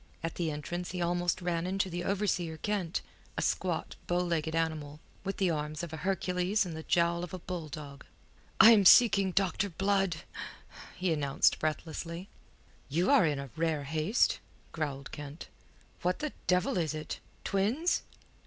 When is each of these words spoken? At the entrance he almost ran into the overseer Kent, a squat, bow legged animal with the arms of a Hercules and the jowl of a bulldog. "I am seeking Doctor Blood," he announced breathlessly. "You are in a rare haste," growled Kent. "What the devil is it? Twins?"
At 0.23 0.33
the 0.33 0.49
entrance 0.49 0.89
he 0.89 0.99
almost 0.99 1.43
ran 1.43 1.67
into 1.67 1.87
the 1.87 2.03
overseer 2.03 2.57
Kent, 2.57 3.01
a 3.37 3.41
squat, 3.43 3.95
bow 4.07 4.17
legged 4.17 4.55
animal 4.55 4.99
with 5.23 5.37
the 5.37 5.51
arms 5.51 5.83
of 5.83 5.93
a 5.93 5.97
Hercules 5.97 6.65
and 6.65 6.75
the 6.75 6.81
jowl 6.81 7.23
of 7.23 7.35
a 7.35 7.37
bulldog. 7.37 8.03
"I 8.59 8.71
am 8.71 8.83
seeking 8.83 9.29
Doctor 9.31 9.69
Blood," 9.69 10.15
he 10.95 11.13
announced 11.13 11.59
breathlessly. 11.59 12.29
"You 12.89 13.11
are 13.11 13.27
in 13.27 13.37
a 13.37 13.51
rare 13.55 13.83
haste," 13.83 14.39
growled 14.71 15.11
Kent. 15.11 15.49
"What 16.01 16.17
the 16.17 16.33
devil 16.47 16.79
is 16.79 16.95
it? 16.95 17.19
Twins?" 17.43 18.01